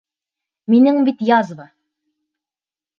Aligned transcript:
Минең 0.75 0.97
бит 1.11 1.23
язва. 1.29 1.71